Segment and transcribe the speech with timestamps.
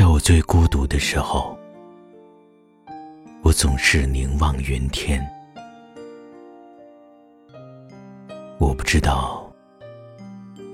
[0.00, 1.54] 在我最孤独的时候，
[3.42, 5.22] 我总是凝望云天。
[8.58, 9.52] 我不知道，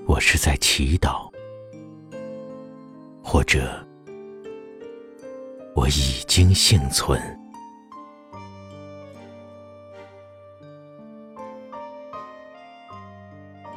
[0.06, 1.28] 我是在祈祷，
[3.20, 3.84] 或者
[5.74, 7.20] 我已经幸存。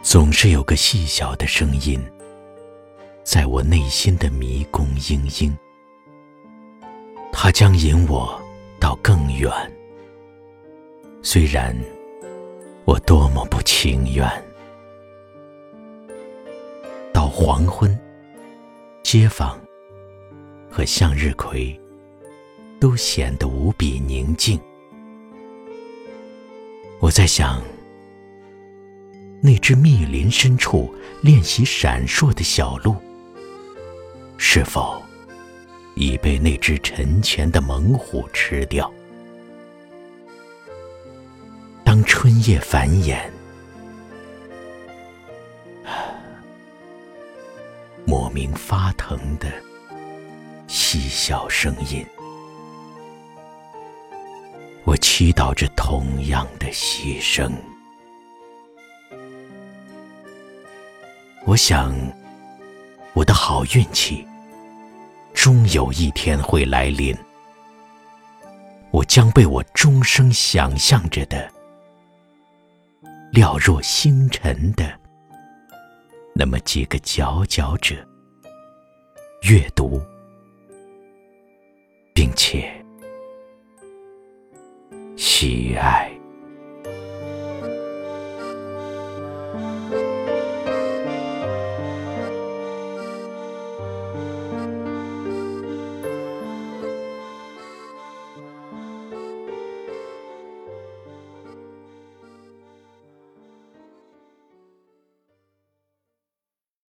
[0.04, 2.00] 总是有个细小的声音。
[3.32, 5.56] 在我内心的迷宫嘤嘤，
[7.32, 8.42] 它将引我
[8.80, 9.52] 到更远。
[11.22, 11.78] 虽然
[12.86, 14.28] 我多么不情愿。
[17.14, 17.96] 到黄昏，
[19.04, 19.62] 街坊
[20.68, 21.80] 和向日葵
[22.80, 24.60] 都显得无比宁静。
[27.00, 27.62] 我在想，
[29.40, 32.96] 那只密林深处练习闪烁的小鹿。
[34.42, 35.04] 是否
[35.96, 38.92] 已被那只沉潜的猛虎吃掉？
[41.84, 43.20] 当春夜繁衍，
[48.06, 49.52] 莫名发疼的
[50.68, 52.06] 嬉笑声音，
[54.86, 57.52] 我祈祷着同样的牺牲。
[61.46, 61.94] 我想，
[63.14, 64.26] 我的好运气。
[65.42, 67.16] 终有一天会来临，
[68.92, 71.50] 我将被我终生想象着的
[73.32, 75.00] 寥若星辰的
[76.36, 77.96] 那么几个佼佼者
[79.44, 80.02] 阅读，
[82.14, 82.70] 并且
[85.16, 86.09] 喜爱。